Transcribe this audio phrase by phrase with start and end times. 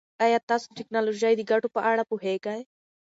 [0.25, 2.59] ایا تاسو د ټکنالوژۍ د ګټو په اړه پوهېږئ؟